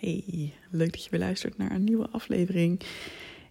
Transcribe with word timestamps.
Hey, 0.00 0.52
leuk 0.70 0.92
dat 0.92 1.04
je 1.04 1.10
weer 1.10 1.20
luistert 1.20 1.56
naar 1.58 1.70
een 1.70 1.84
nieuwe 1.84 2.08
aflevering. 2.08 2.80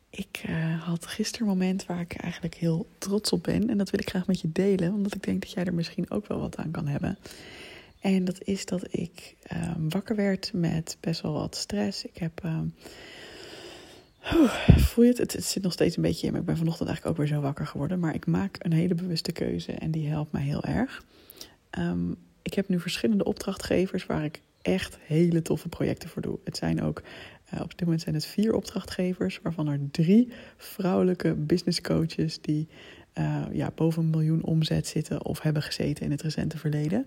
Ik 0.10 0.44
uh, 0.50 0.84
had 0.84 1.06
gisteren 1.06 1.48
een 1.48 1.54
moment 1.58 1.86
waar 1.86 2.00
ik 2.00 2.14
eigenlijk 2.14 2.56
heel 2.56 2.88
trots 2.98 3.32
op 3.32 3.44
ben. 3.44 3.70
En 3.70 3.78
dat 3.78 3.90
wil 3.90 4.00
ik 4.00 4.10
graag 4.10 4.28
met 4.28 4.42
je 4.42 4.52
delen, 4.52 4.94
omdat 4.94 5.16
ik 5.16 5.24
denk 5.24 5.42
dat 5.42 5.52
jij 5.52 5.66
er 5.66 5.74
misschien 5.74 6.10
ook 6.10 6.28
wel 6.28 6.40
wat 6.40 6.58
aan 6.58 6.72
kan 6.72 6.88
hebben. 6.88 7.18
En 8.00 8.26
dat 8.26 8.44
is 8.44 8.66
dat 8.66 8.94
ik 8.94 9.36
uh, 9.54 9.72
wakker 9.90 10.16
werd 10.16 10.52
met 10.54 10.98
best 11.00 11.22
wel 11.22 11.34
wat 11.34 11.56
stress. 11.56 12.06
Ik 12.06 12.18
heb. 12.18 12.44
Uh, 12.46 12.60
voel 14.78 15.06
je 15.06 15.14
het? 15.16 15.34
het? 15.34 15.46
zit 15.46 15.64
nog 15.64 15.74
steeds 15.74 15.96
een 15.96 16.04
beetje 16.04 16.26
in, 16.26 16.32
maar 16.32 16.42
ik 16.42 16.48
ben 16.48 16.58
vanochtend 16.58 16.88
eigenlijk 16.88 17.20
ook 17.20 17.26
weer 17.28 17.36
zo 17.38 17.42
wakker 17.44 17.68
geworden. 17.68 18.00
Maar 18.00 18.14
ik 18.14 18.26
maak 18.26 18.56
een 18.60 18.74
hele 18.74 18.96
bewuste 18.96 19.32
keuze 19.32 19.72
en 19.72 19.92
die 19.92 20.08
helpt 20.08 20.32
mij 20.32 20.44
heel 20.44 20.64
erg. 20.64 21.04
Um, 21.80 22.16
ik 22.42 22.54
heb 22.54 22.70
nu 22.70 22.80
verschillende 22.80 23.24
opdrachtgevers 23.24 24.06
waar 24.06 24.24
ik 24.24 24.42
echt 24.62 24.98
hele 25.02 25.42
toffe 25.42 25.70
projecten 25.70 26.10
voor 26.10 26.22
doe. 26.22 26.40
Het 26.44 26.58
zijn 26.58 26.82
ook, 26.82 27.02
uh, 27.54 27.62
op 27.62 27.70
dit 27.70 27.82
moment 27.82 28.02
zijn 28.02 28.16
het 28.16 28.26
vier 28.26 28.54
opdrachtgevers, 28.54 29.40
waarvan 29.44 29.68
er 29.68 29.80
drie 29.92 30.32
vrouwelijke 30.58 31.34
business 31.34 31.82
coaches 31.82 32.42
die 32.42 32.68
uh, 33.18 33.46
ja, 33.52 33.72
boven 33.76 34.04
een 34.04 34.10
miljoen 34.10 34.44
omzet 34.44 34.88
zitten 34.88 35.26
of 35.26 35.42
hebben 35.42 35.62
gezeten 35.62 36.06
in 36.06 36.12
het 36.12 36.22
recente 36.22 36.58
verleden. 36.58 37.06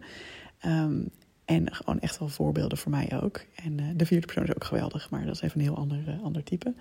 Um, 0.66 1.08
en 1.44 1.74
gewoon 1.74 2.00
echt 2.00 2.18
wel 2.18 2.28
voorbeelden 2.28 2.78
voor 2.78 2.90
mij 2.90 3.20
ook. 3.22 3.44
En 3.54 3.80
uh, 3.80 3.86
de 3.96 4.06
vierde 4.06 4.26
persoon 4.26 4.44
is 4.44 4.54
ook 4.54 4.64
geweldig, 4.64 5.10
maar 5.10 5.24
dat 5.24 5.34
is 5.34 5.40
even 5.40 5.60
een 5.60 5.66
heel 5.66 5.76
ander, 5.76 6.18
ander 6.22 6.42
type. 6.42 6.74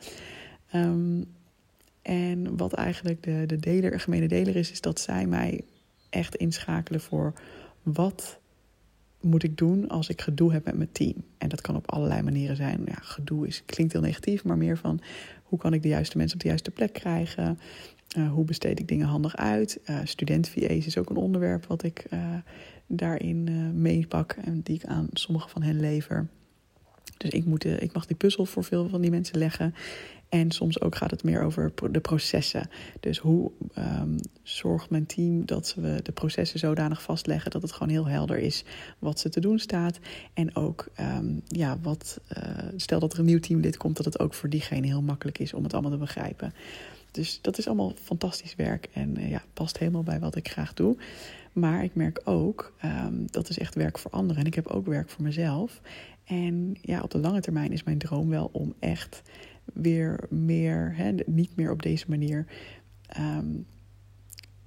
Um, 0.76 1.26
en 2.02 2.58
wat 2.58 2.74
eigenlijk 2.74 3.24
de, 3.24 3.44
de 3.46 3.58
deler, 3.58 4.00
gemene 4.00 4.28
deler 4.28 4.56
is, 4.56 4.72
is 4.72 4.82
dat 4.82 5.00
zij 5.00 5.26
mij 5.26 5.62
echt 6.10 6.36
inschakelen 6.36 7.02
voor 7.02 7.34
wat 7.84 8.40
moet 9.22 9.44
ik 9.44 9.58
doen 9.58 9.88
als 9.88 10.10
ik 10.10 10.22
gedoe 10.22 10.52
heb 10.52 10.66
met 10.66 10.78
mijn 10.78 10.92
team? 10.92 11.14
En 11.38 11.50
dat 11.50 11.62
kan 11.62 11.76
op 11.76 11.92
allerlei 11.92 12.22
manieren 12.22 12.56
zijn. 12.56 12.82
Ja, 12.86 12.98
gedoe 13.02 13.48
is, 13.48 13.64
klinkt 13.66 13.94
heel 13.94 14.02
negatief, 14.02 14.44
maar 14.44 14.58
meer 14.58 14.78
van 14.78 15.00
hoe 15.44 15.60
kan 15.60 15.74
ik 15.74 15.82
de 15.82 15.88
juiste 15.88 16.18
mensen 16.18 16.36
op 16.36 16.42
de 16.42 16.48
juiste 16.48 16.72
plek 16.72 16.94
krijgen? 16.94 17.60
Uh, 18.18 18.32
hoe 18.32 18.46
besteed 18.46 18.80
ik 18.80 18.88
dingen 18.88 19.08
handig 19.08 19.36
uit? 19.36 19.80
Uh, 19.90 20.00
student 20.04 20.50
VA's 20.50 20.86
is 20.86 20.98
ook 20.98 21.10
een 21.10 21.16
onderwerp 21.16 21.66
wat 21.66 21.84
ik 21.84 22.06
uh, 22.14 22.36
daarin 22.88 23.72
meepak 23.82 24.32
en 24.32 24.62
die 24.62 24.76
ik 24.76 24.86
aan 24.86 25.08
sommige 25.12 25.50
van 25.50 25.62
hen 25.62 25.80
lever. 25.80 26.28
Dus 27.18 27.30
ik, 27.30 27.46
moet, 27.46 27.66
ik 27.66 27.94
mag 27.94 28.06
die 28.06 28.16
puzzel 28.16 28.46
voor 28.46 28.64
veel 28.64 28.90
van 28.90 29.02
die 29.02 29.12
mensen 29.12 29.38
leggen. 29.38 29.74
En 30.32 30.52
soms 30.52 30.82
ook 30.82 30.96
gaat 30.96 31.12
het 31.12 31.24
meer 31.24 31.42
over 31.42 31.72
de 31.92 32.00
processen. 32.00 32.70
Dus 33.00 33.18
hoe 33.18 33.52
um, 33.78 34.16
zorgt 34.44 34.90
mijn 34.90 35.06
team 35.06 35.46
dat 35.46 35.76
we 35.78 36.00
de 36.04 36.12
processen 36.12 36.60
zodanig 36.60 37.02
vastleggen 37.02 37.52
dat 37.52 37.62
het 37.62 37.72
gewoon 37.72 37.90
heel 37.90 38.08
helder 38.08 38.38
is 38.38 38.64
wat 39.00 39.20
ze 39.20 39.30
te 39.30 39.40
doen 39.40 39.60
staat. 39.60 40.00
En 40.34 40.56
ook, 40.56 40.88
um, 41.00 41.42
ja, 41.48 41.78
wat, 41.82 42.20
uh, 42.38 42.44
stel 42.76 43.00
dat 43.00 43.14
er 43.14 43.20
een 43.20 43.26
nieuw 43.26 43.40
teamlid 43.40 43.78
komt, 43.78 43.98
dat 43.98 44.06
het 44.06 44.20
ook 44.20 44.34
voor 44.34 44.50
diegene 44.50 44.88
heel 44.88 45.02
makkelijk 45.02 45.40
is 45.40 45.54
om 45.54 45.64
het 45.64 45.74
allemaal 45.74 45.92
te 45.92 45.98
begrijpen. 45.98 46.54
Dus 47.12 47.40
dat 47.42 47.58
is 47.58 47.68
allemaal 47.68 47.94
fantastisch 48.02 48.56
werk 48.56 48.90
en 48.94 49.20
uh, 49.20 49.30
ja, 49.30 49.44
past 49.54 49.78
helemaal 49.78 50.04
bij 50.04 50.20
wat 50.20 50.36
ik 50.36 50.50
graag 50.50 50.74
doe. 50.74 50.98
Maar 51.54 51.84
ik 51.84 51.96
merk 51.96 52.22
ook, 52.24 52.74
um, 52.86 53.26
dat 53.32 53.50
is 53.50 53.58
echt 53.58 53.76
werk 53.76 53.98
voor 53.98 54.12
anderen. 54.12 54.42
En 54.42 54.48
ik 54.48 54.56
heb 54.56 54.68
ook 54.68 54.86
werk 54.86 55.10
voor 55.10 55.24
mezelf. 55.24 55.82
En 56.24 56.76
ja, 56.82 57.02
op 57.02 57.12
de 57.12 57.20
lange 57.20 57.42
termijn 57.42 57.72
is 57.72 57.84
mijn 57.84 57.98
droom 57.98 58.30
wel 58.30 58.50
om 58.52 58.74
echt 58.80 59.22
weer 59.74 60.20
meer, 60.30 60.96
niet 61.26 61.56
meer 61.56 61.72
op 61.72 61.82
deze 61.82 62.06
manier, 62.08 62.46
um, 63.20 63.66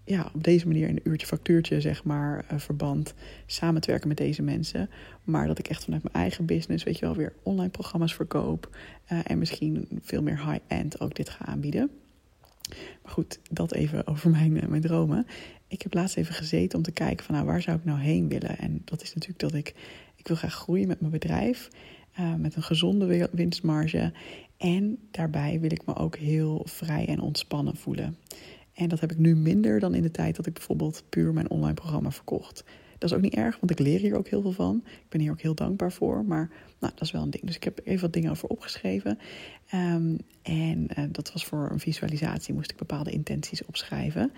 ja, 0.05 0.31
op 0.35 0.45
deze 0.45 0.67
manier 0.67 0.89
in 0.89 0.97
een 0.97 1.11
uurtje 1.11 1.27
factuurtje, 1.27 1.81
zeg 1.81 2.05
maar, 2.05 2.45
uh, 2.53 2.59
verband 2.59 3.15
samen 3.47 3.81
te 3.81 3.91
werken 3.91 4.09
met 4.09 4.17
deze 4.17 4.43
mensen. 4.43 4.91
Maar 5.23 5.47
dat 5.47 5.59
ik 5.59 5.69
echt 5.69 5.85
vanuit 5.85 6.03
mijn 6.03 6.15
eigen 6.15 6.47
business, 6.47 6.85
weet 6.85 6.99
je 6.99 7.05
wel, 7.05 7.17
weer 7.17 7.33
online 7.43 7.71
programma's 7.71 8.15
verkoop. 8.15 8.77
Uh, 9.13 9.19
en 9.25 9.39
misschien 9.39 9.89
veel 10.01 10.23
meer 10.23 10.51
high-end 10.51 11.01
ook 11.01 11.15
dit 11.15 11.29
ga 11.29 11.45
aanbieden. 11.45 11.91
Maar 13.03 13.13
goed, 13.13 13.39
dat 13.51 13.73
even 13.73 14.07
over 14.07 14.31
mijn, 14.41 14.57
uh, 14.57 14.67
mijn 14.67 14.83
dromen. 14.83 15.27
Ik 15.75 15.83
heb 15.83 15.95
laatst 15.95 16.17
even 16.17 16.35
gezeten 16.35 16.79
om 16.79 16.85
te 16.85 16.93
kijken 16.93 17.25
van 17.25 17.35
nou, 17.35 17.47
waar 17.47 17.63
zou 17.63 17.77
ik 17.77 17.85
nou 17.85 18.01
heen 18.01 18.29
willen. 18.29 18.59
En 18.59 18.83
dat 18.85 19.03
is 19.03 19.15
natuurlijk 19.15 19.41
dat 19.41 19.55
ik, 19.55 19.75
ik 20.17 20.29
wil 20.29 20.37
graag 20.37 20.55
groeien 20.55 20.89
met 20.89 21.01
mijn 21.01 21.13
bedrijf. 21.13 21.69
Uh, 22.21 22.35
met 22.35 22.57
een 22.57 22.63
gezonde 22.63 23.29
winstmarge. 23.33 24.13
En 24.57 24.99
daarbij 25.11 25.61
wil 25.61 25.73
ik 25.73 25.87
me 25.87 25.97
ook 25.97 26.17
heel 26.17 26.63
vrij 26.65 27.07
en 27.07 27.21
ontspannen 27.21 27.77
voelen. 27.77 28.17
En 28.75 28.89
dat 28.89 29.01
heb 29.01 29.13
ik 29.13 29.19
nu 29.19 29.37
minder 29.37 29.81
dan 29.81 29.95
in 29.95 30.03
de 30.03 30.11
tijd 30.11 30.37
dat 30.37 30.47
ik 30.47 30.55
bijvoorbeeld 30.55 31.05
puur 31.09 31.33
mijn 31.33 31.51
online 31.51 31.75
programma 31.75 32.11
verkocht. 32.11 32.65
Dat 33.05 33.13
is 33.13 33.19
ook 33.19 33.31
niet 33.31 33.35
erg, 33.35 33.61
want 33.61 33.71
ik 33.71 33.79
leer 33.79 34.01
hier 34.01 34.17
ook 34.17 34.29
heel 34.29 34.41
veel 34.41 34.53
van. 34.53 34.83
Ik 34.85 35.09
ben 35.09 35.21
hier 35.21 35.31
ook 35.31 35.41
heel 35.41 35.55
dankbaar 35.55 35.93
voor. 35.93 36.25
Maar 36.25 36.51
nou, 36.79 36.93
dat 36.95 37.03
is 37.03 37.11
wel 37.11 37.23
een 37.23 37.31
ding. 37.31 37.45
Dus 37.45 37.57
ik 37.57 37.65
heb 37.65 37.81
even 37.85 38.01
wat 38.01 38.13
dingen 38.13 38.31
over 38.31 38.49
opgeschreven. 38.49 39.19
Um, 39.75 40.17
en 40.43 40.89
uh, 40.99 41.05
dat 41.11 41.33
was 41.33 41.45
voor 41.45 41.69
een 41.71 41.81
visualisatie, 41.81 42.55
moest 42.55 42.71
ik 42.71 42.77
bepaalde 42.77 43.11
intenties 43.11 43.65
opschrijven. 43.65 44.33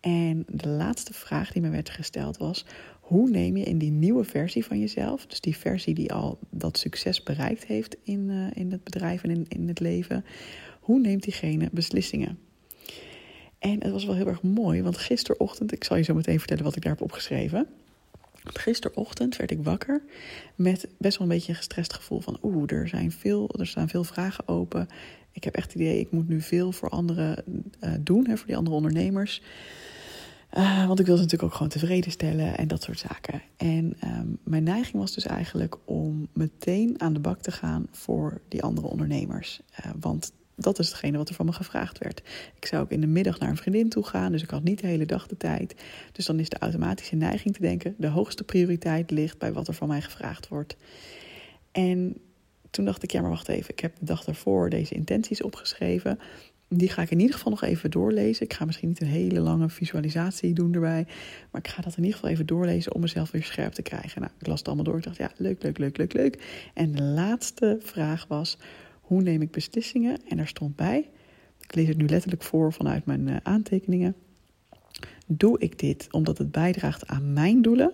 En 0.00 0.44
de 0.48 0.68
laatste 0.68 1.12
vraag 1.12 1.52
die 1.52 1.62
me 1.62 1.68
werd 1.68 1.90
gesteld 1.90 2.36
was: 2.36 2.64
hoe 3.00 3.30
neem 3.30 3.56
je 3.56 3.64
in 3.64 3.78
die 3.78 3.90
nieuwe 3.90 4.24
versie 4.24 4.64
van 4.64 4.80
jezelf, 4.80 5.26
dus 5.26 5.40
die 5.40 5.56
versie 5.56 5.94
die 5.94 6.12
al 6.12 6.38
dat 6.50 6.78
succes 6.78 7.22
bereikt 7.22 7.66
heeft 7.66 7.96
in, 8.02 8.28
uh, 8.28 8.46
in 8.54 8.72
het 8.72 8.84
bedrijf 8.84 9.22
en 9.22 9.30
in, 9.30 9.46
in 9.48 9.68
het 9.68 9.80
leven, 9.80 10.24
hoe 10.80 11.00
neemt 11.00 11.22
diegene 11.22 11.68
beslissingen? 11.72 12.38
En 13.58 13.82
het 13.82 13.92
was 13.92 14.04
wel 14.04 14.14
heel 14.14 14.28
erg 14.28 14.42
mooi, 14.42 14.82
want 14.82 14.98
gisterochtend, 14.98 15.72
ik 15.72 15.84
zal 15.84 15.96
je 15.96 16.02
zo 16.02 16.14
meteen 16.14 16.38
vertellen 16.38 16.64
wat 16.64 16.76
ik 16.76 16.82
daar 16.82 16.92
heb 16.92 17.02
opgeschreven. 17.02 17.66
Gisterochtend 18.52 19.36
werd 19.36 19.50
ik 19.50 19.64
wakker 19.64 20.02
met 20.54 20.88
best 20.98 21.18
wel 21.18 21.26
een 21.28 21.34
beetje 21.34 21.48
een 21.48 21.58
gestrest 21.58 21.92
gevoel 21.92 22.20
van 22.20 22.38
oeh, 22.42 22.72
er, 22.72 22.88
zijn 22.88 23.12
veel, 23.12 23.50
er 23.58 23.66
staan 23.66 23.88
veel 23.88 24.04
vragen 24.04 24.48
open. 24.48 24.88
Ik 25.32 25.44
heb 25.44 25.54
echt 25.54 25.72
het 25.72 25.80
idee, 25.80 26.00
ik 26.00 26.10
moet 26.10 26.28
nu 26.28 26.40
veel 26.40 26.72
voor 26.72 26.88
anderen 26.88 27.44
uh, 27.80 27.92
doen, 28.00 28.26
hè, 28.26 28.36
voor 28.36 28.46
die 28.46 28.56
andere 28.56 28.76
ondernemers. 28.76 29.42
Uh, 30.56 30.86
want 30.86 31.00
ik 31.00 31.06
wilde 31.06 31.20
natuurlijk 31.20 31.50
ook 31.50 31.56
gewoon 31.56 31.72
tevreden 31.72 32.10
stellen 32.10 32.58
en 32.58 32.68
dat 32.68 32.82
soort 32.82 32.98
zaken. 32.98 33.42
En 33.56 33.96
um, 34.04 34.38
mijn 34.44 34.62
neiging 34.62 34.96
was 34.96 35.14
dus 35.14 35.26
eigenlijk 35.26 35.76
om 35.84 36.28
meteen 36.32 37.00
aan 37.00 37.12
de 37.12 37.20
bak 37.20 37.40
te 37.40 37.50
gaan 37.50 37.86
voor 37.90 38.40
die 38.48 38.62
andere 38.62 38.86
ondernemers. 38.86 39.60
Uh, 39.70 39.92
want 40.00 40.32
dat 40.58 40.78
is 40.78 40.88
hetgene 40.88 41.16
wat 41.16 41.28
er 41.28 41.34
van 41.34 41.46
me 41.46 41.52
gevraagd 41.52 41.98
werd. 41.98 42.22
Ik 42.56 42.66
zou 42.66 42.82
ook 42.82 42.90
in 42.90 43.00
de 43.00 43.06
middag 43.06 43.38
naar 43.38 43.48
een 43.48 43.56
vriendin 43.56 43.88
toe 43.88 44.04
gaan, 44.04 44.32
dus 44.32 44.42
ik 44.42 44.50
had 44.50 44.62
niet 44.62 44.80
de 44.80 44.86
hele 44.86 45.06
dag 45.06 45.26
de 45.26 45.36
tijd. 45.36 45.74
Dus 46.12 46.24
dan 46.24 46.38
is 46.38 46.48
de 46.48 46.58
automatische 46.58 47.16
neiging 47.16 47.54
te 47.54 47.60
denken: 47.60 47.94
de 47.98 48.08
hoogste 48.08 48.44
prioriteit 48.44 49.10
ligt 49.10 49.38
bij 49.38 49.52
wat 49.52 49.68
er 49.68 49.74
van 49.74 49.88
mij 49.88 50.00
gevraagd 50.00 50.48
wordt. 50.48 50.76
En 51.72 52.16
toen 52.70 52.84
dacht 52.84 53.02
ik: 53.02 53.10
ja, 53.10 53.20
maar 53.20 53.30
wacht 53.30 53.48
even, 53.48 53.70
ik 53.70 53.80
heb 53.80 53.96
de 53.98 54.04
dag 54.04 54.24
daarvoor 54.24 54.70
deze 54.70 54.94
intenties 54.94 55.42
opgeschreven. 55.42 56.18
Die 56.70 56.88
ga 56.88 57.02
ik 57.02 57.10
in 57.10 57.20
ieder 57.20 57.34
geval 57.34 57.52
nog 57.52 57.62
even 57.62 57.90
doorlezen. 57.90 58.44
Ik 58.44 58.52
ga 58.52 58.64
misschien 58.64 58.88
niet 58.88 59.00
een 59.00 59.06
hele 59.06 59.40
lange 59.40 59.68
visualisatie 59.68 60.52
doen 60.52 60.74
erbij. 60.74 61.06
Maar 61.50 61.60
ik 61.60 61.68
ga 61.68 61.82
dat 61.82 61.96
in 61.96 62.02
ieder 62.02 62.14
geval 62.14 62.30
even 62.30 62.46
doorlezen 62.46 62.94
om 62.94 63.00
mezelf 63.00 63.30
weer 63.30 63.42
scherp 63.42 63.72
te 63.72 63.82
krijgen. 63.82 64.20
Nou, 64.20 64.32
ik 64.38 64.46
las 64.46 64.58
het 64.58 64.66
allemaal 64.66 64.84
door. 64.84 64.96
Ik 64.96 65.04
dacht, 65.04 65.16
ja, 65.16 65.30
leuk, 65.36 65.62
leuk, 65.62 65.78
leuk, 65.78 65.96
leuk, 65.96 66.12
leuk. 66.12 66.70
En 66.74 66.92
de 66.92 67.02
laatste 67.02 67.78
vraag 67.82 68.26
was, 68.28 68.58
hoe 69.08 69.22
neem 69.22 69.42
ik 69.42 69.50
beslissingen? 69.50 70.18
En 70.28 70.36
daar 70.36 70.46
stond 70.46 70.76
bij, 70.76 71.08
ik 71.60 71.74
lees 71.74 71.88
het 71.88 71.96
nu 71.96 72.06
letterlijk 72.06 72.42
voor 72.42 72.72
vanuit 72.72 73.06
mijn 73.06 73.28
uh, 73.28 73.36
aantekeningen. 73.42 74.14
Doe 75.26 75.58
ik 75.58 75.78
dit 75.78 76.08
omdat 76.10 76.38
het 76.38 76.50
bijdraagt 76.50 77.06
aan 77.06 77.32
mijn 77.32 77.62
doelen? 77.62 77.92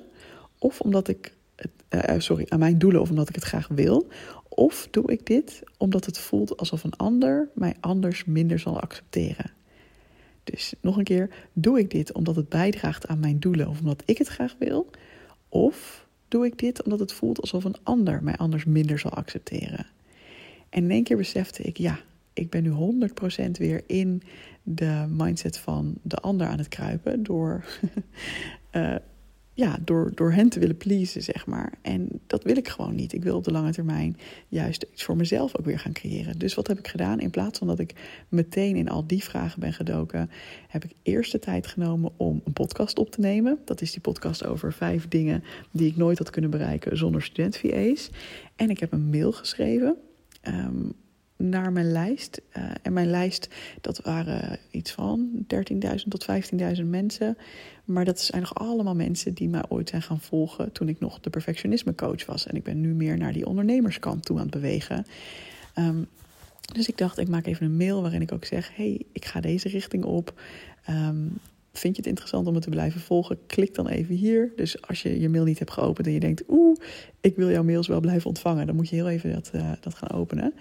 Of 0.58 0.80
omdat 0.80 1.08
ik, 1.08 1.34
het, 1.56 1.70
uh, 1.90 2.20
sorry, 2.20 2.46
aan 2.48 2.58
mijn 2.58 2.78
doelen 2.78 3.00
of 3.00 3.10
omdat 3.10 3.28
ik 3.28 3.34
het 3.34 3.44
graag 3.44 3.68
wil? 3.68 4.08
Of 4.48 4.88
doe 4.90 5.04
ik 5.12 5.26
dit 5.26 5.62
omdat 5.78 6.06
het 6.06 6.18
voelt 6.18 6.56
alsof 6.56 6.84
een 6.84 6.96
ander 6.96 7.48
mij 7.54 7.74
anders 7.80 8.24
minder 8.24 8.58
zal 8.58 8.80
accepteren? 8.80 9.50
Dus 10.44 10.74
nog 10.80 10.96
een 10.96 11.04
keer, 11.04 11.30
doe 11.52 11.78
ik 11.78 11.90
dit 11.90 12.12
omdat 12.12 12.36
het 12.36 12.48
bijdraagt 12.48 13.06
aan 13.06 13.20
mijn 13.20 13.38
doelen 13.38 13.68
of 13.68 13.78
omdat 13.78 14.02
ik 14.04 14.18
het 14.18 14.28
graag 14.28 14.54
wil? 14.58 14.90
Of 15.48 16.06
doe 16.28 16.46
ik 16.46 16.58
dit 16.58 16.82
omdat 16.82 16.98
het 16.98 17.12
voelt 17.12 17.40
alsof 17.40 17.64
een 17.64 17.76
ander 17.82 18.22
mij 18.22 18.36
anders 18.36 18.64
minder 18.64 18.98
zal 18.98 19.10
accepteren? 19.10 19.86
En 20.74 20.84
in 20.84 20.90
één 20.90 21.02
keer 21.02 21.16
besefte 21.16 21.62
ik, 21.62 21.78
ja, 21.78 22.00
ik 22.32 22.50
ben 22.50 22.62
nu 22.62 22.70
100% 22.70 23.50
weer 23.50 23.82
in 23.86 24.22
de 24.62 25.06
mindset 25.08 25.58
van 25.58 25.94
de 26.02 26.16
ander 26.16 26.46
aan 26.46 26.58
het 26.58 26.68
kruipen 26.68 27.22
door 27.22 27.64
uh, 28.72 28.94
ja, 29.64 29.78
door, 29.84 30.12
door 30.14 30.32
hen 30.32 30.48
te 30.48 30.58
willen 30.58 30.76
pleasen, 30.76 31.22
zeg 31.22 31.46
maar. 31.46 31.72
En 31.82 32.08
dat 32.26 32.42
wil 32.42 32.56
ik 32.56 32.68
gewoon 32.68 32.94
niet. 32.94 33.12
Ik 33.12 33.22
wil 33.22 33.36
op 33.36 33.44
de 33.44 33.50
lange 33.50 33.72
termijn 33.72 34.16
juist 34.48 34.86
iets 34.92 35.04
voor 35.04 35.16
mezelf 35.16 35.58
ook 35.58 35.64
weer 35.64 35.78
gaan 35.78 35.92
creëren. 35.92 36.38
Dus 36.38 36.54
wat 36.54 36.66
heb 36.66 36.78
ik 36.78 36.88
gedaan? 36.88 37.20
In 37.20 37.30
plaats 37.30 37.58
van 37.58 37.66
dat 37.66 37.78
ik 37.78 37.94
meteen 38.28 38.76
in 38.76 38.88
al 38.88 39.06
die 39.06 39.24
vragen 39.24 39.60
ben 39.60 39.72
gedoken, 39.72 40.30
heb 40.68 40.84
ik 40.84 40.92
eerst 41.02 41.32
de 41.32 41.38
tijd 41.38 41.66
genomen 41.66 42.12
om 42.16 42.40
een 42.44 42.52
podcast 42.52 42.98
op 42.98 43.10
te 43.10 43.20
nemen. 43.20 43.58
Dat 43.64 43.80
is 43.80 43.92
die 43.92 44.00
podcast 44.00 44.44
over 44.44 44.72
vijf 44.72 45.08
dingen 45.08 45.44
die 45.70 45.88
ik 45.88 45.96
nooit 45.96 46.18
had 46.18 46.30
kunnen 46.30 46.50
bereiken 46.50 46.96
zonder 46.96 47.22
student-VA's. 47.22 48.10
En 48.56 48.70
ik 48.70 48.78
heb 48.78 48.92
een 48.92 49.10
mail 49.10 49.32
geschreven. 49.32 49.96
Um, 50.48 50.94
naar 51.36 51.72
mijn 51.72 51.92
lijst. 51.92 52.40
Uh, 52.56 52.64
en 52.82 52.92
mijn 52.92 53.10
lijst, 53.10 53.48
dat 53.80 54.00
waren 54.00 54.58
iets 54.70 54.92
van 54.92 55.30
13.000 55.72 55.78
tot 56.08 56.26
15.000 56.78 56.84
mensen. 56.84 57.36
Maar 57.84 58.04
dat 58.04 58.20
zijn 58.20 58.40
nog 58.40 58.54
allemaal 58.54 58.94
mensen 58.94 59.34
die 59.34 59.48
mij 59.48 59.62
ooit 59.68 59.88
zijn 59.88 60.02
gaan 60.02 60.20
volgen 60.20 60.72
toen 60.72 60.88
ik 60.88 61.00
nog 61.00 61.20
de 61.20 61.30
perfectionisme 61.30 61.94
coach 61.94 62.26
was. 62.26 62.46
En 62.46 62.56
ik 62.56 62.62
ben 62.62 62.80
nu 62.80 62.94
meer 62.94 63.18
naar 63.18 63.32
die 63.32 63.46
ondernemerskant 63.46 64.24
toe 64.24 64.36
aan 64.36 64.42
het 64.42 64.50
bewegen. 64.50 65.06
Um, 65.78 66.06
dus 66.72 66.88
ik 66.88 66.98
dacht, 66.98 67.18
ik 67.18 67.28
maak 67.28 67.46
even 67.46 67.66
een 67.66 67.76
mail 67.76 68.02
waarin 68.02 68.22
ik 68.22 68.32
ook 68.32 68.44
zeg: 68.44 68.70
hey, 68.76 69.02
ik 69.12 69.24
ga 69.24 69.40
deze 69.40 69.68
richting 69.68 70.04
op. 70.04 70.40
Um, 70.90 71.38
vind 71.78 71.96
je 71.96 72.00
het 72.00 72.10
interessant 72.10 72.46
om 72.46 72.54
het 72.54 72.62
te 72.62 72.70
blijven 72.70 73.00
volgen? 73.00 73.38
Klik 73.46 73.74
dan 73.74 73.88
even 73.88 74.14
hier. 74.14 74.52
Dus 74.56 74.82
als 74.82 75.02
je 75.02 75.20
je 75.20 75.28
mail 75.28 75.44
niet 75.44 75.58
hebt 75.58 75.70
geopend 75.70 76.06
en 76.06 76.12
je 76.12 76.20
denkt: 76.20 76.42
oeh, 76.48 76.78
ik 77.20 77.36
wil 77.36 77.50
jouw 77.50 77.64
mails 77.64 77.86
wel 77.86 78.00
blijven 78.00 78.26
ontvangen, 78.26 78.66
dan 78.66 78.76
moet 78.76 78.88
je 78.88 78.94
heel 78.94 79.08
even 79.08 79.32
dat, 79.32 79.50
uh, 79.54 79.72
dat 79.80 79.94
gaan 79.94 80.10
openen. 80.10 80.54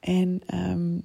En 0.00 0.42
um, 0.54 1.02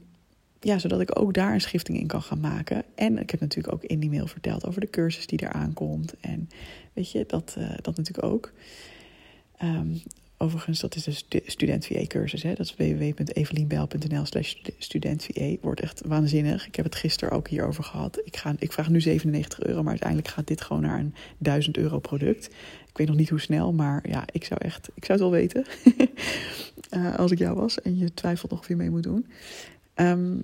ja, 0.60 0.80
zodat 0.80 1.02
ik 1.02 1.20
ook 1.20 1.34
daar 1.34 1.54
een 1.54 1.62
schifting 1.62 2.00
in 2.00 2.08
kan 2.08 2.22
gaan 2.22 2.40
maken. 2.40 2.84
En 2.96 3.18
ik 3.18 3.30
heb 3.30 3.40
natuurlijk 3.40 3.74
ook 3.74 3.84
in 3.84 4.00
die 4.00 4.10
mail 4.10 4.28
verteld 4.28 4.66
over 4.66 4.82
de 4.82 4.90
cursus 4.90 5.28
die 5.28 5.42
eraan 5.42 5.74
komt. 5.74 6.14
En 6.20 6.50
weet 6.94 7.12
je, 7.12 7.24
dat, 7.28 7.56
uh, 7.58 7.70
dat 7.82 7.98
natuurlijk 7.98 8.28
ook. 8.34 8.52
Um, 9.64 10.02
Overigens, 10.40 10.80
dat 10.80 10.96
is 10.96 11.26
de 11.28 11.44
student 11.46 11.88
cursus. 12.08 12.44
Hè? 12.44 12.54
Dat 12.54 12.66
is 12.66 12.76
www.evelienbijl.nl 12.76 14.26
slash 14.26 14.56
student 14.78 15.28
Wordt 15.62 15.82
echt 15.82 16.02
waanzinnig. 16.06 16.68
Ik 16.68 16.76
heb 16.76 16.86
het 16.86 16.96
gisteren 16.96 17.34
ook 17.34 17.48
hierover 17.48 17.84
gehad. 17.84 18.22
Ik, 18.24 18.38
ga, 18.38 18.56
ik 18.60 18.72
vraag 18.72 18.90
nu 18.90 19.02
97 19.02 19.64
euro, 19.64 19.82
maar 19.82 19.90
uiteindelijk 19.90 20.28
gaat 20.30 20.48
dit 20.48 20.62
gewoon 20.62 20.82
naar 20.82 21.00
een 21.00 21.14
1000 21.38 21.78
euro 21.78 22.00
product. 22.00 22.46
Ik 22.90 22.98
weet 22.98 23.08
nog 23.08 23.16
niet 23.16 23.30
hoe 23.30 23.40
snel, 23.40 23.74
maar 23.74 24.10
ja, 24.10 24.24
ik 24.32 24.44
zou 24.44 24.60
echt, 24.64 24.90
ik 24.96 25.06
zou 25.06 25.20
het 25.20 25.30
wel 25.30 25.40
weten. 25.40 25.66
uh, 26.92 27.16
als 27.20 27.32
ik 27.32 27.38
jou 27.38 27.56
was 27.56 27.82
en 27.82 27.98
je 27.98 28.14
twijfelt 28.14 28.52
nog 28.52 28.68
je 28.68 28.76
mee 28.76 28.90
moet 28.90 29.04
doen. 29.04 29.28
Um, 29.96 30.42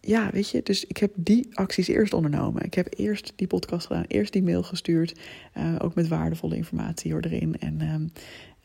ja, 0.00 0.30
weet 0.32 0.50
je, 0.50 0.62
dus 0.62 0.84
ik 0.84 0.96
heb 0.96 1.12
die 1.16 1.48
acties 1.52 1.88
eerst 1.88 2.12
ondernomen. 2.12 2.64
Ik 2.64 2.74
heb 2.74 2.86
eerst 2.96 3.32
die 3.36 3.46
podcast 3.46 3.86
gedaan, 3.86 4.04
eerst 4.08 4.32
die 4.32 4.42
mail 4.42 4.62
gestuurd. 4.62 5.18
Uh, 5.58 5.74
ook 5.78 5.94
met 5.94 6.08
waardevolle 6.08 6.56
informatie 6.56 7.12
hoor 7.12 7.22
erin. 7.22 7.58
En 7.58 7.80
um, 7.80 8.12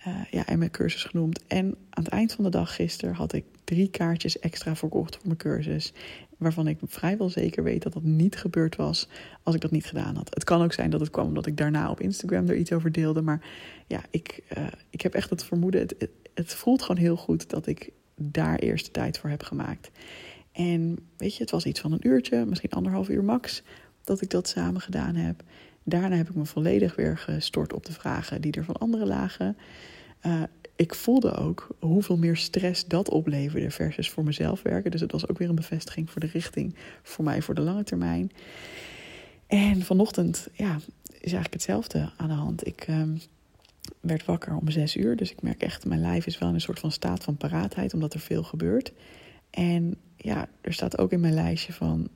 uh, 0.07 0.15
ja, 0.31 0.45
en 0.45 0.59
mijn 0.59 0.71
cursus 0.71 1.03
genoemd. 1.03 1.45
En 1.47 1.65
aan 1.65 2.03
het 2.03 2.07
eind 2.07 2.31
van 2.31 2.43
de 2.43 2.49
dag 2.49 2.75
gisteren 2.75 3.15
had 3.15 3.33
ik 3.33 3.45
drie 3.63 3.89
kaartjes 3.89 4.39
extra 4.39 4.75
verkocht 4.75 5.15
voor 5.15 5.25
mijn 5.25 5.37
cursus. 5.37 5.93
Waarvan 6.37 6.67
ik 6.67 6.77
vrijwel 6.83 7.29
zeker 7.29 7.63
weet 7.63 7.83
dat 7.83 7.93
dat 7.93 8.03
niet 8.03 8.35
gebeurd 8.35 8.75
was 8.75 9.07
als 9.43 9.55
ik 9.55 9.61
dat 9.61 9.71
niet 9.71 9.85
gedaan 9.85 10.15
had. 10.15 10.33
Het 10.33 10.43
kan 10.43 10.61
ook 10.61 10.73
zijn 10.73 10.89
dat 10.89 10.99
het 10.99 11.09
kwam 11.09 11.27
omdat 11.27 11.45
ik 11.45 11.57
daarna 11.57 11.89
op 11.89 12.01
Instagram 12.01 12.47
er 12.47 12.55
iets 12.55 12.71
over 12.71 12.91
deelde. 12.91 13.21
Maar 13.21 13.45
ja, 13.87 14.01
ik, 14.09 14.43
uh, 14.57 14.67
ik 14.89 15.01
heb 15.01 15.13
echt 15.13 15.29
het 15.29 15.43
vermoeden. 15.43 15.81
Het, 15.81 16.09
het, 16.33 16.53
voelt 16.53 16.81
gewoon 16.81 17.01
heel 17.01 17.17
goed 17.17 17.49
dat 17.49 17.67
ik 17.67 17.91
daar 18.15 18.59
eerst 18.59 18.85
de 18.85 18.91
tijd 18.91 19.17
voor 19.17 19.29
heb 19.29 19.43
gemaakt. 19.43 19.91
En 20.51 20.99
weet 21.17 21.35
je, 21.35 21.41
het 21.41 21.51
was 21.51 21.65
iets 21.65 21.79
van 21.79 21.91
een 21.91 22.07
uurtje, 22.07 22.45
misschien 22.45 22.71
anderhalf 22.71 23.09
uur 23.09 23.23
max, 23.23 23.63
dat 24.03 24.21
ik 24.21 24.29
dat 24.29 24.47
samen 24.47 24.81
gedaan 24.81 25.15
heb. 25.15 25.43
Daarna 25.83 26.15
heb 26.15 26.29
ik 26.29 26.35
me 26.35 26.45
volledig 26.45 26.95
weer 26.95 27.17
gestort 27.17 27.73
op 27.73 27.85
de 27.85 27.93
vragen 27.93 28.41
die 28.41 28.51
er 28.51 28.63
van 28.63 28.77
anderen 28.77 29.07
lagen. 29.07 29.57
Uh, 30.25 30.43
ik 30.75 30.95
voelde 30.95 31.33
ook 31.33 31.67
hoeveel 31.79 32.17
meer 32.17 32.37
stress 32.37 32.85
dat 32.85 33.09
opleverde 33.09 33.71
versus 33.71 34.09
voor 34.09 34.23
mezelf 34.23 34.61
werken. 34.61 34.91
Dus 34.91 35.01
het 35.01 35.11
was 35.11 35.27
ook 35.27 35.37
weer 35.37 35.49
een 35.49 35.55
bevestiging 35.55 36.09
voor 36.09 36.21
de 36.21 36.27
richting 36.27 36.75
voor 37.03 37.23
mij 37.23 37.41
voor 37.41 37.55
de 37.55 37.61
lange 37.61 37.83
termijn. 37.83 38.31
En 39.47 39.81
vanochtend 39.81 40.47
ja, 40.53 40.75
is 41.05 41.33
eigenlijk 41.33 41.53
hetzelfde 41.53 42.11
aan 42.17 42.27
de 42.27 42.33
hand. 42.33 42.67
Ik 42.67 42.87
um, 42.89 43.19
werd 43.99 44.25
wakker 44.25 44.55
om 44.55 44.69
zes 44.69 44.95
uur, 44.95 45.15
dus 45.15 45.31
ik 45.31 45.41
merk 45.41 45.61
echt, 45.61 45.85
mijn 45.85 46.01
lijf 46.01 46.25
is 46.25 46.37
wel 46.37 46.49
in 46.49 46.55
een 46.55 46.61
soort 46.61 46.79
van 46.79 46.91
staat 46.91 47.23
van 47.23 47.37
paraatheid, 47.37 47.93
omdat 47.93 48.13
er 48.13 48.19
veel 48.19 48.43
gebeurt. 48.43 48.91
En 49.49 49.95
ja, 50.17 50.47
er 50.61 50.73
staat 50.73 50.97
ook 50.97 51.11
in 51.11 51.19
mijn 51.19 51.33
lijstje 51.33 51.73
van 51.73 52.07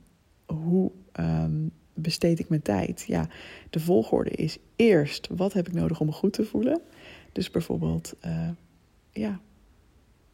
hoe 0.46 0.90
um, 1.20 1.70
besteed 1.94 2.38
ik 2.38 2.48
mijn 2.48 2.62
tijd? 2.62 3.04
Ja, 3.06 3.28
de 3.70 3.80
volgorde 3.80 4.30
is 4.30 4.58
eerst 4.76 5.28
wat 5.36 5.52
heb 5.52 5.68
ik 5.68 5.74
nodig 5.74 6.00
om 6.00 6.06
me 6.06 6.12
goed 6.12 6.32
te 6.32 6.44
voelen? 6.44 6.80
Dus 7.32 7.50
bijvoorbeeld, 7.50 8.14
uh, 8.26 8.48
ja, 9.12 9.40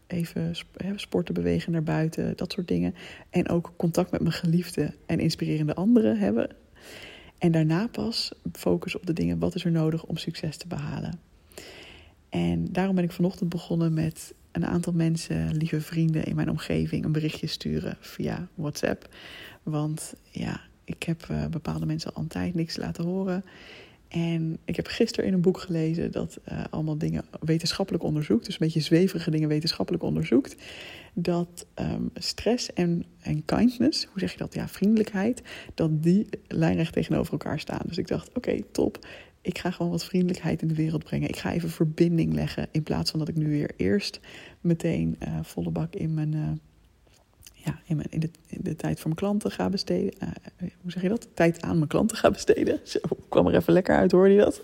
even 0.06 0.56
sporten, 0.96 1.34
bewegen 1.34 1.72
naar 1.72 1.82
buiten, 1.82 2.36
dat 2.36 2.52
soort 2.52 2.68
dingen. 2.68 2.94
En 3.30 3.48
ook 3.48 3.72
contact 3.76 4.10
met 4.10 4.20
mijn 4.20 4.32
geliefde 4.32 4.94
en 5.06 5.20
inspirerende 5.20 5.74
anderen 5.74 6.18
hebben. 6.18 6.48
En 7.38 7.52
daarna 7.52 7.86
pas 7.86 8.32
focus 8.52 8.96
op 8.96 9.06
de 9.06 9.12
dingen, 9.12 9.38
wat 9.38 9.54
is 9.54 9.64
er 9.64 9.70
nodig 9.70 10.04
om 10.04 10.16
succes 10.16 10.56
te 10.56 10.66
behalen. 10.66 11.20
En 12.28 12.72
daarom 12.72 12.94
ben 12.94 13.04
ik 13.04 13.12
vanochtend 13.12 13.50
begonnen 13.50 13.94
met 13.94 14.34
een 14.52 14.66
aantal 14.66 14.92
mensen, 14.92 15.56
lieve 15.56 15.80
vrienden 15.80 16.24
in 16.24 16.36
mijn 16.36 16.50
omgeving, 16.50 17.04
een 17.04 17.12
berichtje 17.12 17.46
sturen 17.46 17.96
via 18.00 18.48
WhatsApp. 18.54 19.08
Want 19.62 20.14
ja, 20.30 20.60
ik 20.84 21.02
heb 21.02 21.26
uh, 21.30 21.46
bepaalde 21.46 21.86
mensen 21.86 22.14
al 22.14 22.22
een 22.22 22.28
tijd 22.28 22.54
niks 22.54 22.76
laten 22.76 23.04
horen. 23.04 23.44
En 24.08 24.58
ik 24.64 24.76
heb 24.76 24.86
gisteren 24.86 25.26
in 25.26 25.32
een 25.32 25.40
boek 25.40 25.58
gelezen 25.58 26.12
dat 26.12 26.38
uh, 26.48 26.64
allemaal 26.70 26.98
dingen 26.98 27.24
wetenschappelijk 27.40 28.04
onderzoekt, 28.04 28.44
dus 28.44 28.54
een 28.54 28.66
beetje 28.66 28.80
zweverige 28.80 29.30
dingen 29.30 29.48
wetenschappelijk 29.48 30.04
onderzoekt, 30.04 30.56
dat 31.14 31.66
um, 31.74 32.10
stress 32.14 32.72
en, 32.72 33.04
en 33.20 33.44
kindness, 33.44 34.04
hoe 34.04 34.18
zeg 34.18 34.32
je 34.32 34.38
dat? 34.38 34.54
Ja, 34.54 34.68
vriendelijkheid, 34.68 35.42
dat 35.74 36.02
die 36.02 36.26
lijnrecht 36.48 36.92
tegenover 36.92 37.32
elkaar 37.32 37.60
staan. 37.60 37.82
Dus 37.86 37.98
ik 37.98 38.08
dacht, 38.08 38.30
oké, 38.34 38.62
top. 38.72 39.06
Ik 39.40 39.58
ga 39.58 39.70
gewoon 39.70 39.90
wat 39.90 40.04
vriendelijkheid 40.04 40.62
in 40.62 40.68
de 40.68 40.74
wereld 40.74 41.04
brengen. 41.04 41.28
Ik 41.28 41.36
ga 41.36 41.52
even 41.52 41.70
verbinding 41.70 42.32
leggen 42.34 42.68
in 42.70 42.82
plaats 42.82 43.10
van 43.10 43.18
dat 43.18 43.28
ik 43.28 43.36
nu 43.36 43.48
weer 43.48 43.70
eerst 43.76 44.20
meteen 44.60 45.16
uh, 45.22 45.38
volle 45.42 45.70
bak 45.70 45.94
in 45.94 46.14
mijn 46.14 46.32
uh, 46.34 46.48
ja, 47.66 47.80
in, 47.84 47.96
mijn, 47.96 48.08
in, 48.10 48.20
de, 48.20 48.30
de 48.48 48.76
tijd 48.76 48.96
voor 48.96 49.04
mijn 49.08 49.20
klanten 49.20 49.50
ga 49.50 49.68
besteden. 49.68 50.12
Uh, 50.22 50.68
hoe 50.82 50.90
zeg 50.90 51.02
je 51.02 51.08
dat? 51.08 51.28
Tijd 51.34 51.62
aan 51.62 51.76
mijn 51.76 51.88
klanten 51.88 52.16
ga 52.16 52.30
besteden. 52.30 52.80
Zo 52.84 52.98
kwam 53.28 53.46
er 53.46 53.54
even 53.54 53.72
lekker 53.72 53.96
uit, 53.96 54.12
hoorde 54.12 54.32
je 54.32 54.38
dat? 54.38 54.62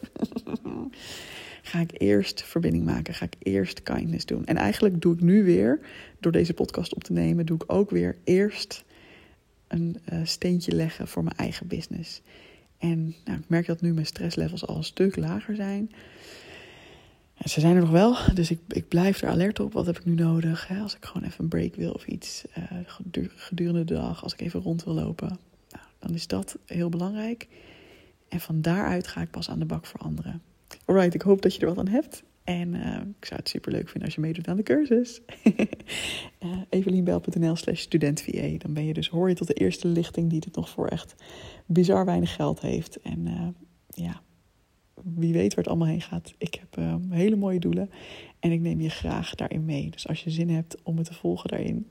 ga 1.62 1.80
ik 1.80 1.90
eerst 1.92 2.42
verbinding 2.42 2.84
maken, 2.84 3.14
ga 3.14 3.24
ik 3.24 3.34
eerst 3.38 3.82
kindness 3.82 4.26
doen. 4.26 4.46
En 4.46 4.56
eigenlijk 4.56 5.00
doe 5.00 5.14
ik 5.14 5.20
nu 5.20 5.44
weer, 5.44 5.80
door 6.20 6.32
deze 6.32 6.54
podcast 6.54 6.94
op 6.94 7.04
te 7.04 7.12
nemen, 7.12 7.46
doe 7.46 7.56
ik 7.56 7.72
ook 7.72 7.90
weer 7.90 8.16
eerst 8.24 8.84
een 9.68 9.96
uh, 10.12 10.20
steentje 10.24 10.72
leggen 10.72 11.08
voor 11.08 11.24
mijn 11.24 11.36
eigen 11.36 11.66
business. 11.66 12.22
En 12.78 13.14
nou, 13.24 13.38
ik 13.38 13.48
merk 13.48 13.66
dat 13.66 13.80
nu 13.80 13.92
mijn 13.92 14.06
stresslevels 14.06 14.66
al 14.66 14.76
een 14.76 14.84
stuk 14.84 15.16
lager 15.16 15.56
zijn 15.56 15.90
ze 17.44 17.60
zijn 17.60 17.74
er 17.74 17.80
nog 17.80 17.90
wel, 17.90 18.16
dus 18.34 18.50
ik, 18.50 18.60
ik 18.68 18.88
blijf 18.88 19.22
er 19.22 19.28
alert 19.28 19.60
op. 19.60 19.72
Wat 19.72 19.86
heb 19.86 19.98
ik 19.98 20.04
nu 20.04 20.14
nodig? 20.14 20.68
Hè? 20.68 20.80
Als 20.80 20.96
ik 20.96 21.04
gewoon 21.04 21.26
even 21.26 21.42
een 21.42 21.48
break 21.48 21.74
wil 21.74 21.92
of 21.92 22.06
iets 22.06 22.44
uh, 22.58 22.64
gedurende 23.34 23.84
de 23.84 23.94
dag, 23.94 24.22
als 24.22 24.32
ik 24.32 24.40
even 24.40 24.60
rond 24.60 24.84
wil 24.84 24.94
lopen, 24.94 25.38
nou, 25.70 25.84
dan 25.98 26.14
is 26.14 26.26
dat 26.26 26.58
heel 26.66 26.88
belangrijk. 26.88 27.48
En 28.28 28.40
van 28.40 28.60
daaruit 28.60 29.06
ga 29.06 29.20
ik 29.20 29.30
pas 29.30 29.50
aan 29.50 29.58
de 29.58 29.64
bak 29.64 29.86
voor 29.86 30.00
anderen. 30.00 30.42
Alright, 30.84 31.14
ik 31.14 31.22
hoop 31.22 31.42
dat 31.42 31.54
je 31.54 31.60
er 31.60 31.66
wat 31.66 31.78
aan 31.78 31.88
hebt. 31.88 32.22
En 32.44 32.74
uh, 32.74 32.94
ik 33.18 33.24
zou 33.24 33.40
het 33.40 33.48
super 33.48 33.72
leuk 33.72 33.88
vinden 33.88 34.04
als 34.04 34.14
je 34.14 34.20
meedoet 34.20 34.48
aan 34.48 34.56
de 34.56 34.62
cursus. 34.62 35.20
eh, 36.38 36.58
Evelienbel.nl 36.68 37.56
slash 37.56 37.80
studentvA. 37.80 38.58
Dan 38.58 38.72
ben 38.72 38.84
je 38.84 38.92
dus, 38.92 39.08
hoor 39.08 39.28
je 39.28 39.34
tot 39.34 39.46
de 39.46 39.54
eerste 39.54 39.88
lichting 39.88 40.30
die 40.30 40.42
het 40.44 40.56
nog 40.56 40.68
voor 40.68 40.86
echt 40.86 41.14
bizar 41.66 42.04
weinig 42.04 42.34
geld 42.34 42.60
heeft. 42.60 43.00
En 43.00 43.54
ja, 43.88 44.22
wie 44.94 45.32
weet 45.32 45.54
waar 45.54 45.64
het 45.64 45.68
allemaal 45.68 45.88
heen 45.88 46.00
gaat. 46.00 46.34
Ik 46.38 46.54
heb 46.54 46.78
uh, 46.78 46.94
hele 47.10 47.36
mooie 47.36 47.60
doelen 47.60 47.90
en 48.40 48.52
ik 48.52 48.60
neem 48.60 48.80
je 48.80 48.90
graag 48.90 49.34
daarin 49.34 49.64
mee. 49.64 49.90
Dus 49.90 50.08
als 50.08 50.24
je 50.24 50.30
zin 50.30 50.50
hebt 50.50 50.76
om 50.82 50.94
me 50.94 51.02
te 51.02 51.14
volgen 51.14 51.50
daarin, 51.50 51.86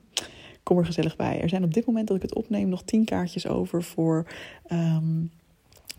kom 0.62 0.78
er 0.78 0.86
gezellig 0.86 1.16
bij. 1.16 1.40
Er 1.40 1.48
zijn 1.48 1.64
op 1.64 1.74
dit 1.74 1.86
moment 1.86 2.06
dat 2.06 2.16
ik 2.16 2.22
het 2.22 2.34
opneem 2.34 2.68
nog 2.68 2.82
tien 2.82 3.04
kaartjes 3.04 3.46
over 3.46 3.82
voor. 3.82 4.26
Um, 4.72 5.30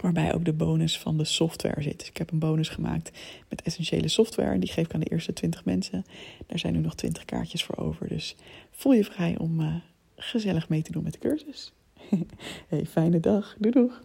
waarbij 0.04 0.34
ook 0.34 0.46
de 0.46 0.54
bonus 0.54 1.00
van 1.00 1.18
de 1.18 1.24
software 1.24 1.82
zit. 1.82 2.00
Dus 2.00 2.08
ik 2.08 2.18
heb 2.18 2.32
een 2.32 2.40
bonus 2.40 2.70
gemaakt 2.70 3.12
met 3.50 3.62
essentiële 3.62 4.08
software. 4.08 4.60
Die 4.60 4.72
geef 4.72 4.86
ik 4.86 4.94
aan 4.94 5.00
de 5.00 5.10
eerste 5.10 5.34
20 5.34 5.66
mensen. 5.66 6.06
Daar 6.48 6.60
zijn 6.60 6.74
nu 6.74 6.80
nog 6.80 6.96
20 6.96 7.26
kaartjes 7.26 7.64
voor 7.64 7.78
over. 7.78 8.08
Dus 8.08 8.36
voel 8.72 8.94
je 8.94 9.04
vrij 9.04 9.38
om 9.38 9.60
uh, 9.60 9.76
gezellig 10.16 10.70
mee 10.70 10.82
te 10.82 10.92
doen 10.92 11.04
met 11.04 11.14
de 11.14 11.20
cursus. 11.20 11.74
hey, 12.70 12.86
fijne 12.86 13.20
dag. 13.20 13.56
Doei 13.60 13.74
doeg. 13.74 14.02